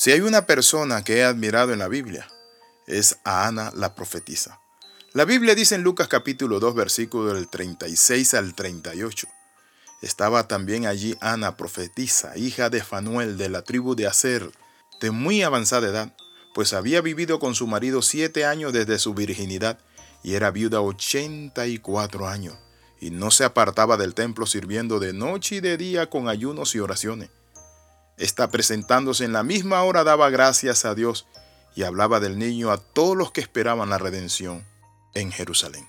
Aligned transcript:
Si 0.00 0.10
hay 0.10 0.22
una 0.22 0.46
persona 0.46 1.04
que 1.04 1.18
he 1.18 1.24
admirado 1.24 1.74
en 1.74 1.78
la 1.78 1.88
Biblia, 1.88 2.26
es 2.86 3.18
a 3.22 3.46
Ana 3.46 3.70
la 3.74 3.94
profetisa. 3.94 4.58
La 5.12 5.26
Biblia 5.26 5.54
dice 5.54 5.74
en 5.74 5.82
Lucas 5.82 6.08
capítulo 6.08 6.58
2 6.58 6.74
versículo 6.74 7.34
del 7.34 7.48
36 7.48 8.32
al 8.32 8.54
38. 8.54 9.28
Estaba 10.00 10.48
también 10.48 10.86
allí 10.86 11.18
Ana 11.20 11.58
profetisa, 11.58 12.34
hija 12.38 12.70
de 12.70 12.82
Fanuel 12.82 13.36
de 13.36 13.50
la 13.50 13.60
tribu 13.60 13.94
de 13.94 14.06
Aser, 14.06 14.50
de 15.02 15.10
muy 15.10 15.42
avanzada 15.42 15.88
edad, 15.88 16.16
pues 16.54 16.72
había 16.72 17.02
vivido 17.02 17.38
con 17.38 17.54
su 17.54 17.66
marido 17.66 18.00
siete 18.00 18.46
años 18.46 18.72
desde 18.72 18.98
su 18.98 19.12
virginidad 19.12 19.80
y 20.22 20.32
era 20.32 20.50
viuda 20.50 20.80
ochenta 20.80 21.66
y 21.66 21.76
cuatro 21.76 22.26
años, 22.26 22.56
y 23.02 23.10
no 23.10 23.30
se 23.30 23.44
apartaba 23.44 23.98
del 23.98 24.14
templo 24.14 24.46
sirviendo 24.46 24.98
de 24.98 25.12
noche 25.12 25.56
y 25.56 25.60
de 25.60 25.76
día 25.76 26.08
con 26.08 26.30
ayunos 26.30 26.74
y 26.74 26.78
oraciones. 26.78 27.28
Esta 28.20 28.50
presentándose 28.50 29.24
en 29.24 29.32
la 29.32 29.42
misma 29.42 29.82
hora 29.82 30.04
daba 30.04 30.28
gracias 30.28 30.84
a 30.84 30.94
Dios 30.94 31.26
y 31.74 31.84
hablaba 31.84 32.20
del 32.20 32.38
niño 32.38 32.70
a 32.70 32.76
todos 32.76 33.16
los 33.16 33.32
que 33.32 33.40
esperaban 33.40 33.88
la 33.88 33.96
redención 33.96 34.66
en 35.14 35.32
Jerusalén. 35.32 35.88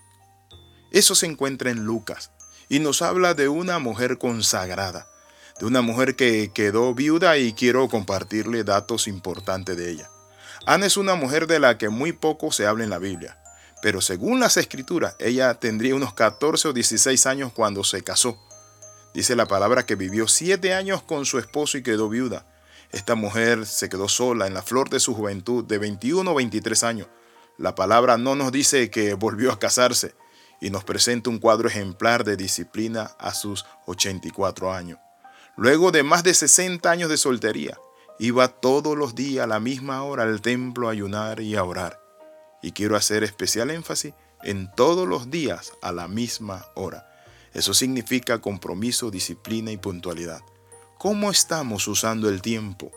Eso 0.94 1.13
se 1.13 1.25
encuentra 1.25 1.72
en 1.72 1.84
Lucas 1.84 2.31
y 2.70 2.80
nos 2.80 3.02
habla 3.02 3.34
de 3.34 3.49
una 3.49 3.80
mujer 3.80 4.17
consagrada, 4.17 5.08
de 5.59 5.66
una 5.66 5.81
mujer 5.81 6.16
que 6.16 6.52
quedó 6.53 6.94
viuda 6.95 7.38
y 7.38 7.52
quiero 7.52 7.89
compartirle 7.89 8.63
datos 8.63 9.09
importantes 9.09 9.75
de 9.75 9.91
ella. 9.91 10.09
Ana 10.66 10.86
es 10.86 10.95
una 10.95 11.16
mujer 11.16 11.48
de 11.48 11.59
la 11.59 11.77
que 11.77 11.89
muy 11.89 12.13
poco 12.13 12.53
se 12.53 12.66
habla 12.66 12.86
en 12.86 12.91
la 12.91 13.00
Biblia, 13.00 13.44
pero 13.81 14.00
según 14.00 14.39
las 14.39 14.55
escrituras, 14.55 15.17
ella 15.20 15.55
tendría 15.55 15.95
unos 15.95 16.13
14 16.13 16.70
o 16.70 16.73
16 16.73 17.25
años 17.25 17.52
cuando 17.52 17.84
se 17.84 18.05
casó 18.05 18.39
Dice 19.14 19.36
la 19.36 19.46
palabra 19.46 19.86
que 19.86 19.96
vivió 19.96 20.28
siete 20.28 20.74
años 20.74 21.04
con 21.04 21.26
su 21.26 21.38
esposo 21.38 21.78
y 21.78 21.84
quedó 21.84 22.08
viuda. 22.08 22.46
Esta 22.92 23.16
mujer 23.16 23.66
se 23.66 23.90
quedó 23.90 24.08
sola 24.08 24.48
en 24.48 24.54
la 24.54 24.62
flor 24.62 24.90
de 24.90 25.00
su 25.00 25.14
juventud 25.14 25.66
de 25.66 25.78
21 25.78 26.31
o 26.31 26.36
23 26.36 26.84
años. 26.84 27.08
La 27.58 27.76
palabra 27.76 28.18
no 28.18 28.36
nos 28.36 28.52
dice 28.52 28.90
que 28.90 29.14
volvió 29.14 29.52
a 29.52 29.59
casarse 29.59 30.16
y 30.62 30.70
nos 30.70 30.84
presenta 30.84 31.30
un 31.30 31.40
cuadro 31.40 31.68
ejemplar 31.68 32.23
de 32.23 32.38
disciplina 32.38 33.12
a 33.20 33.34
sus 33.34 33.66
84 33.86 34.73
años. 34.73 35.00
Luego 35.58 35.92
de 35.92 36.03
más 36.03 36.23
de 36.23 36.34
60 36.34 36.90
años 36.90 37.09
de 37.09 37.18
soltería, 37.18 37.78
iba 38.20 38.48
todos 38.48 38.98
los 38.98 39.16
días 39.16 39.44
a 39.44 39.48
la 39.48 39.59
misma 39.59 40.03
hora 40.03 40.23
al 40.23 40.42
templo 40.42 40.88
a 40.88 40.92
ayunar 40.92 41.42
y 41.42 41.56
a 41.56 41.64
orar. 41.64 42.00
Y 42.62 42.72
quiero 42.72 42.96
hacer 42.96 43.23
especial 43.23 43.72
énfasis 43.72 44.14
en 44.44 44.72
todos 44.72 45.08
los 45.08 45.30
días 45.30 45.73
a 45.81 45.92
la 45.92 46.08
misma 46.08 46.66
hora. 46.75 47.11
Eso 47.53 47.73
significa 47.73 48.39
compromiso, 48.39 49.11
disciplina 49.11 49.71
y 49.71 49.77
puntualidad. 49.77 50.41
¿Cómo 50.97 51.30
estamos 51.30 51.88
usando 51.88 52.30
el 52.30 52.41
tiempo? 52.41 52.91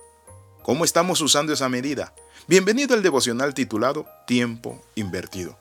¿Cómo 0.62 0.84
estamos 0.84 1.20
usando 1.20 1.52
esa 1.52 1.68
medida? 1.68 2.14
Bienvenido 2.46 2.94
al 2.94 3.02
devocional 3.02 3.52
titulado 3.52 4.06
Tiempo 4.28 4.80
Invertido. 4.94 5.58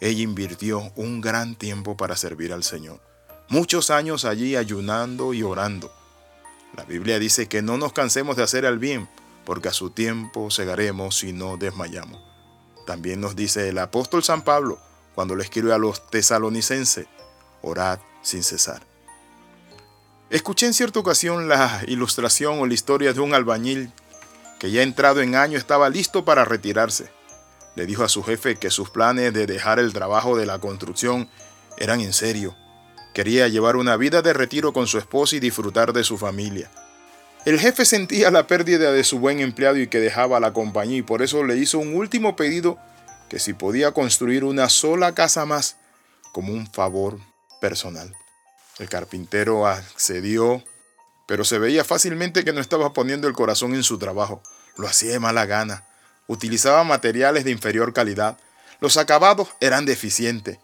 Ella 0.00 0.22
invirtió 0.22 0.90
un 0.96 1.20
gran 1.20 1.54
tiempo 1.54 1.98
para 1.98 2.16
servir 2.16 2.54
al 2.54 2.64
Señor. 2.64 3.02
Muchos 3.50 3.90
años 3.90 4.24
allí 4.24 4.56
ayunando 4.56 5.34
y 5.34 5.42
orando. 5.42 5.92
La 6.76 6.84
Biblia 6.84 7.18
dice 7.18 7.46
que 7.46 7.60
no 7.60 7.76
nos 7.76 7.92
cansemos 7.92 8.36
de 8.36 8.44
hacer 8.44 8.64
el 8.64 8.78
bien, 8.78 9.08
porque 9.44 9.68
a 9.68 9.72
su 9.72 9.90
tiempo 9.90 10.50
segaremos 10.50 11.18
si 11.18 11.34
no 11.34 11.58
desmayamos. 11.58 12.22
También 12.86 13.20
nos 13.20 13.36
dice 13.36 13.68
el 13.68 13.78
apóstol 13.78 14.24
San 14.24 14.42
Pablo 14.42 14.78
cuando 15.14 15.36
le 15.36 15.44
escribe 15.44 15.74
a 15.74 15.78
los 15.78 16.08
tesalonicenses, 16.10 17.06
orad 17.60 17.98
sin 18.22 18.42
cesar. 18.42 18.82
Escuché 20.30 20.66
en 20.66 20.74
cierta 20.74 21.00
ocasión 21.00 21.48
la 21.48 21.82
ilustración 21.88 22.60
o 22.60 22.66
la 22.66 22.74
historia 22.74 23.12
de 23.12 23.20
un 23.20 23.34
albañil 23.34 23.92
que 24.60 24.70
ya 24.70 24.82
entrado 24.82 25.22
en 25.22 25.34
año 25.34 25.58
estaba 25.58 25.88
listo 25.88 26.24
para 26.24 26.44
retirarse. 26.44 27.10
Le 27.74 27.86
dijo 27.86 28.04
a 28.04 28.08
su 28.08 28.22
jefe 28.22 28.56
que 28.56 28.70
sus 28.70 28.90
planes 28.90 29.32
de 29.32 29.46
dejar 29.46 29.78
el 29.78 29.92
trabajo 29.92 30.36
de 30.36 30.46
la 30.46 30.58
construcción 30.58 31.28
eran 31.78 32.00
en 32.00 32.12
serio. 32.12 32.54
Quería 33.14 33.48
llevar 33.48 33.74
una 33.74 33.96
vida 33.96 34.22
de 34.22 34.32
retiro 34.32 34.72
con 34.72 34.86
su 34.86 34.98
esposa 34.98 35.34
y 35.34 35.40
disfrutar 35.40 35.92
de 35.92 36.04
su 36.04 36.16
familia. 36.16 36.70
El 37.44 37.58
jefe 37.58 37.84
sentía 37.84 38.30
la 38.30 38.46
pérdida 38.46 38.92
de 38.92 39.02
su 39.02 39.18
buen 39.18 39.40
empleado 39.40 39.78
y 39.78 39.88
que 39.88 39.98
dejaba 39.98 40.38
la 40.38 40.52
compañía 40.52 40.98
y 40.98 41.02
por 41.02 41.22
eso 41.22 41.42
le 41.42 41.56
hizo 41.56 41.78
un 41.78 41.94
último 41.94 42.36
pedido 42.36 42.78
que 43.28 43.38
si 43.38 43.54
podía 43.54 43.92
construir 43.92 44.44
una 44.44 44.68
sola 44.68 45.14
casa 45.14 45.46
más 45.46 45.76
como 46.32 46.52
un 46.52 46.66
favor 46.66 47.18
personal. 47.60 48.14
El 48.78 48.88
carpintero 48.88 49.66
accedió, 49.66 50.64
pero 51.26 51.44
se 51.44 51.58
veía 51.58 51.84
fácilmente 51.84 52.44
que 52.44 52.52
no 52.52 52.60
estaba 52.60 52.92
poniendo 52.92 53.28
el 53.28 53.34
corazón 53.34 53.74
en 53.74 53.82
su 53.82 53.98
trabajo. 53.98 54.42
Lo 54.76 54.88
hacía 54.88 55.12
de 55.12 55.20
mala 55.20 55.46
gana. 55.46 55.84
Utilizaba 56.26 56.82
materiales 56.84 57.44
de 57.44 57.50
inferior 57.50 57.92
calidad. 57.92 58.38
Los 58.80 58.96
acabados 58.96 59.48
eran 59.60 59.84
deficientes. 59.84 60.58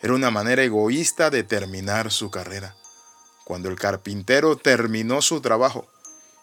Era 0.00 0.14
una 0.14 0.30
manera 0.30 0.62
egoísta 0.62 1.30
de 1.30 1.42
terminar 1.42 2.10
su 2.10 2.30
carrera. 2.30 2.76
Cuando 3.44 3.68
el 3.68 3.76
carpintero 3.76 4.56
terminó 4.56 5.22
su 5.22 5.40
trabajo 5.40 5.88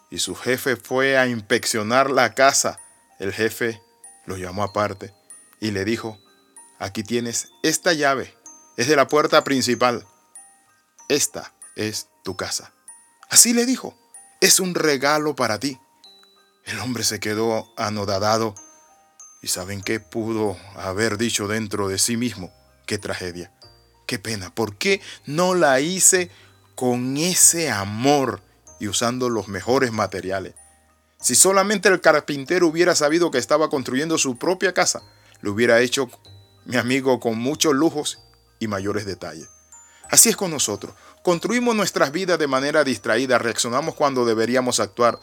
y 0.10 0.20
su 0.20 0.36
jefe 0.36 0.76
fue 0.76 1.18
a 1.18 1.28
inspeccionar 1.28 2.10
la 2.10 2.34
casa, 2.34 2.80
el 3.20 3.34
jefe 3.34 3.82
lo 4.26 4.38
llamó 4.38 4.64
aparte 4.64 5.14
y 5.60 5.72
le 5.72 5.86
dijo, 5.86 6.20
aquí 6.80 7.04
tienes 7.04 7.50
esta 7.64 7.94
llave 7.94 8.34
es 8.80 8.88
de 8.88 8.96
la 8.96 9.10
puerta 9.10 9.44
principal. 9.44 10.08
Esta 11.10 11.54
es 11.76 12.08
tu 12.24 12.38
casa. 12.38 12.72
Así 13.30 13.54
le 13.54 13.66
dijo, 13.66 13.94
es 14.40 14.62
un 14.62 14.74
regalo 14.74 15.36
para 15.36 15.60
ti. 15.60 15.78
El 16.64 16.80
hombre 16.80 17.04
se 17.04 17.20
quedó 17.20 17.74
anodadado 17.76 18.56
y 19.42 19.50
¿saben 19.50 19.82
qué 19.82 20.00
pudo 20.00 20.56
haber 20.78 21.18
dicho 21.18 21.50
dentro 21.50 21.90
de 21.90 22.00
sí 22.00 22.16
mismo? 22.16 22.54
Qué 22.86 22.98
tragedia, 22.98 23.52
qué 24.08 24.18
pena. 24.18 24.56
¿Por 24.56 24.78
qué 24.78 25.02
no 25.26 25.56
la 25.56 25.82
hice 25.82 26.32
con 26.76 27.18
ese 27.18 27.70
amor 27.70 28.42
y 28.80 28.88
usando 28.88 29.30
los 29.30 29.50
mejores 29.50 29.92
materiales? 29.92 30.56
Si 31.20 31.36
solamente 31.36 31.90
el 31.90 32.00
carpintero 32.00 32.68
hubiera 32.68 32.96
sabido 32.96 33.30
que 33.30 33.40
estaba 33.40 33.70
construyendo 33.70 34.18
su 34.18 34.38
propia 34.38 34.74
casa, 34.74 35.02
lo 35.42 35.52
hubiera 35.52 35.82
hecho, 35.82 36.10
mi 36.64 36.78
amigo, 36.78 37.20
con 37.20 37.38
muchos 37.38 37.74
lujos 37.74 38.20
y 38.60 38.68
mayores 38.68 39.06
detalles. 39.06 39.50
Así 40.10 40.30
es 40.30 40.36
con 40.36 40.52
nosotros. 40.52 40.94
Construimos 41.24 41.76
nuestras 41.76 42.12
vidas 42.12 42.40
de 42.40 42.48
manera 42.48 42.84
distraída, 42.84 43.38
reaccionamos 43.38 43.96
cuando 43.96 44.26
deberíamos 44.26 44.80
actuar, 44.80 45.20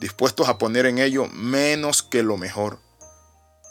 dispuestos 0.00 0.48
a 0.48 0.58
poner 0.58 0.86
en 0.86 0.98
ello 0.98 1.26
menos 1.26 2.02
que 2.02 2.22
lo 2.22 2.36
mejor. 2.36 2.78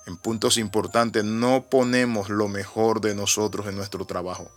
En 0.08 0.18
puntos 0.18 0.58
importantes 0.58 1.24
no 1.24 1.66
ponemos 1.70 2.30
lo 2.30 2.48
mejor 2.48 3.02
de 3.02 3.16
nosotros 3.16 3.68
en 3.68 3.76
nuestro 3.76 4.06
trabajo. 4.06 4.52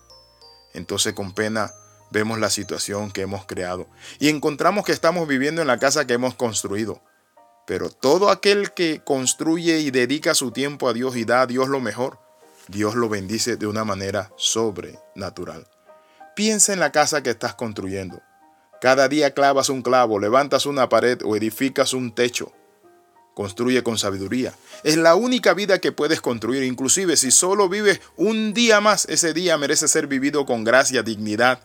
Entonces 0.73 1.13
con 1.13 1.33
pena 1.33 1.71
vemos 2.11 2.39
la 2.39 2.51
situación 2.51 3.11
que 3.11 3.23
hemos 3.23 3.45
creado 3.47 3.87
y 4.19 4.29
encontramos 4.29 4.85
que 4.85 4.93
estamos 4.93 5.29
viviendo 5.29 5.61
en 5.61 5.69
la 5.69 5.79
casa 5.79 6.07
que 6.07 6.15
hemos 6.15 6.35
construido. 6.35 7.03
Pero 7.67 7.89
todo 7.89 8.31
aquel 8.31 8.73
que 8.73 9.03
construye 9.05 9.81
y 9.81 9.91
dedica 9.91 10.35
su 10.35 10.51
tiempo 10.51 10.89
a 10.89 10.93
Dios 10.93 11.17
y 11.17 11.25
da 11.25 11.43
a 11.43 11.47
Dios 11.47 11.69
lo 11.69 11.81
mejor, 11.81 12.19
Dios 12.69 12.95
lo 12.95 13.09
bendice 13.09 13.57
de 13.57 13.67
una 13.67 13.85
manera 13.85 14.33
sobrenatural. 14.37 15.67
Piensa 16.35 16.73
en 16.73 16.81
la 16.81 16.93
casa 16.93 17.23
que 17.23 17.31
estás 17.31 17.55
construyendo. 17.55 18.23
Cada 18.81 19.09
día 19.09 19.33
clavas 19.33 19.69
un 19.69 19.83
clavo, 19.83 20.19
levantas 20.19 20.67
una 20.67 20.89
pared 20.89 21.21
o 21.25 21.37
edificas 21.37 21.93
un 21.93 22.15
techo. 22.15 22.53
Construye 23.35 23.83
con 23.83 23.99
sabiduría. 23.99 24.55
Es 24.83 24.97
la 24.97 25.15
única 25.15 25.55
vida 25.55 25.79
que 25.79 25.93
puedes 25.93 26.21
construir. 26.21 26.63
Inclusive 26.63 27.17
si 27.17 27.31
solo 27.31 27.69
vives 27.69 28.01
un 28.17 28.55
día 28.55 28.81
más, 28.81 29.07
ese 29.09 29.33
día 29.33 29.59
merece 29.59 29.89
ser 29.89 30.07
vivido 30.07 30.47
con 30.47 30.65
gracia, 30.65 31.03
dignidad. 31.03 31.61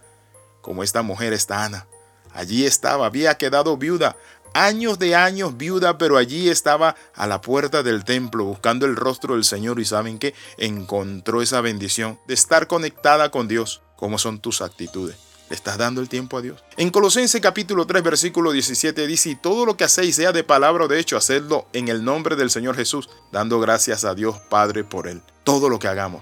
Como 0.61 0.83
esta 0.83 1.01
mujer 1.01 1.33
está 1.33 1.63
Ana. 1.63 1.87
Allí 2.33 2.65
estaba, 2.65 3.05
había 3.05 3.37
quedado 3.37 3.77
viuda, 3.77 4.15
años 4.53 4.99
de 4.99 5.15
años 5.15 5.57
viuda, 5.57 5.97
pero 5.97 6.17
allí 6.17 6.49
estaba 6.49 6.95
a 7.15 7.27
la 7.27 7.41
puerta 7.41 7.83
del 7.83 8.03
templo 8.03 8.45
buscando 8.45 8.85
el 8.85 8.95
rostro 8.95 9.35
del 9.35 9.43
Señor 9.43 9.79
y 9.79 9.85
saben 9.85 10.19
que 10.19 10.33
encontró 10.57 11.41
esa 11.41 11.61
bendición 11.61 12.19
de 12.27 12.33
estar 12.33 12.67
conectada 12.67 13.31
con 13.31 13.47
Dios. 13.47 13.81
¿Cómo 13.95 14.17
son 14.17 14.39
tus 14.39 14.61
actitudes? 14.61 15.17
¿Le 15.49 15.55
estás 15.55 15.77
dando 15.77 15.99
el 15.99 16.09
tiempo 16.09 16.37
a 16.37 16.41
Dios? 16.41 16.63
En 16.77 16.91
Colosenses 16.91 17.41
capítulo 17.41 17.87
3 17.87 18.03
versículo 18.03 18.51
17 18.51 19.07
dice, 19.07 19.31
y 19.31 19.35
todo 19.35 19.65
lo 19.65 19.75
que 19.75 19.83
hacéis 19.83 20.15
sea 20.15 20.31
de 20.31 20.43
palabra 20.43 20.85
o 20.85 20.87
de 20.87 20.99
hecho, 20.99 21.17
hacedlo 21.17 21.65
en 21.73 21.87
el 21.87 22.03
nombre 22.03 22.35
del 22.35 22.51
Señor 22.51 22.75
Jesús, 22.75 23.09
dando 23.31 23.59
gracias 23.59 24.05
a 24.05 24.13
Dios 24.13 24.37
Padre 24.49 24.83
por 24.83 25.07
él. 25.07 25.21
Todo 25.43 25.69
lo 25.69 25.79
que 25.79 25.87
hagamos. 25.87 26.21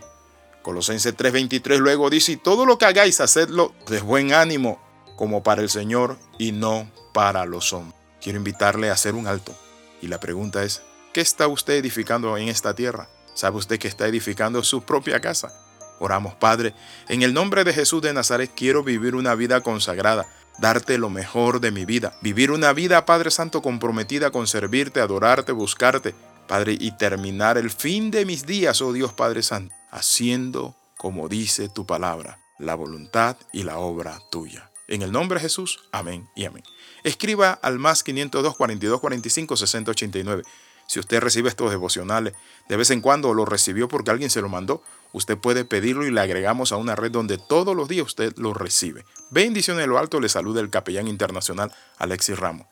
Colosenses 0.62 1.15
3:23 1.15 1.77
luego 1.77 2.09
dice, 2.09 2.33
y 2.33 2.38
todo 2.38 2.65
lo 2.65 2.77
que 2.77 2.85
hagáis, 2.85 3.19
hacedlo 3.19 3.74
de 3.88 4.01
buen 4.01 4.33
ánimo, 4.33 4.81
como 5.18 5.44
para 5.44 5.62
el 5.62 5.69
Señor 5.69 6.18
y 6.38 6.53
no 6.53 6.89
para 7.13 7.45
los 7.45 7.74
hombres 7.74 7.96
quiero 8.21 8.37
invitarle 8.37 8.89
a 8.89 8.93
hacer 8.93 9.15
un 9.15 9.27
alto. 9.27 9.55
Y 10.01 10.07
la 10.07 10.19
pregunta 10.19 10.63
es, 10.63 10.81
¿qué 11.13 11.21
está 11.21 11.47
usted 11.47 11.75
edificando 11.75 12.37
en 12.37 12.47
esta 12.47 12.73
tierra? 12.73 13.09
¿Sabe 13.33 13.57
usted 13.57 13.79
que 13.79 13.87
está 13.87 14.07
edificando 14.07 14.63
su 14.63 14.83
propia 14.83 15.19
casa? 15.19 15.51
Oramos, 15.99 16.35
Padre, 16.35 16.73
en 17.07 17.23
el 17.23 17.33
nombre 17.33 17.63
de 17.63 17.73
Jesús 17.73 18.01
de 18.01 18.13
Nazaret 18.13 18.51
quiero 18.55 18.83
vivir 18.83 19.15
una 19.15 19.35
vida 19.35 19.61
consagrada. 19.61 20.27
darte 20.59 20.97
lo 20.97 21.11
mejor 21.11 21.59
de 21.61 21.69
mi 21.69 21.85
vida, 21.85 22.17
vivir 22.23 22.49
una 22.49 22.73
vida, 22.73 23.05
Padre 23.05 23.29
Santo, 23.29 23.61
comprometida 23.61 24.31
con 24.31 24.47
servirte, 24.47 24.99
adorarte, 24.99 25.51
buscarte, 25.51 26.15
Padre, 26.47 26.75
y 26.79 26.97
terminar 26.97 27.59
el 27.59 27.69
fin 27.69 28.09
de 28.09 28.25
mis 28.25 28.47
días, 28.47 28.81
oh 28.81 28.91
Dios 28.91 29.13
Padre 29.13 29.43
Santo, 29.43 29.75
haciendo 29.91 30.75
como 30.97 31.29
dice 31.29 31.69
tu 31.69 31.85
palabra, 31.85 32.39
la 32.57 32.73
voluntad 32.73 33.37
y 33.53 33.63
la 33.63 33.77
obra 33.77 34.19
tuya. 34.31 34.71
En 34.88 35.01
el 35.01 35.12
nombre 35.12 35.38
de 35.38 35.44
Jesús, 35.44 35.80
amén 35.92 36.30
y 36.36 36.45
amén. 36.45 36.63
Escriba 37.04 37.51
al 37.51 37.78
más 37.78 38.04
502 38.04 38.56
42 38.56 39.00
45 39.00 39.57
60 39.57 39.92
89. 39.92 40.44
Si 40.88 41.00
usted 41.00 41.19
recibe 41.19 41.50
estos 41.50 41.69
devocionales 41.69 42.34
de 42.69 42.78
vez 42.78 42.89
en 42.92 43.01
cuando 43.01 43.34
lo 43.34 43.45
recibió 43.45 43.89
porque 43.89 44.12
alguien 44.12 44.30
se 44.30 44.42
lo 44.42 44.48
mandó, 44.48 44.81
usted 45.12 45.38
puede 45.38 45.66
pedirlo 45.66 46.06
y 46.06 46.12
le 46.12 46.22
agregamos 46.22 46.72
a 46.72 46.78
una 46.78 46.95
red 46.95 47.12
donde 47.12 47.38
todos 47.38 47.75
los 47.75 47.89
días 47.89 48.06
usted 48.06 48.34
lo 48.38 48.54
recibe. 48.54 49.06
Bendiciones 49.30 49.84
de 49.84 49.88
lo 49.88 49.98
alto, 49.98 50.22
le 50.22 50.30
saluda 50.30 50.62
el 50.62 50.69
capellán 50.69 51.10
internacional 51.10 51.74
Alexis 51.98 52.39
Ramos. 52.39 52.68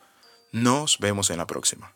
Nos 0.54 1.00
vemos 1.00 1.30
en 1.30 1.38
la 1.38 1.48
próxima. 1.48 1.94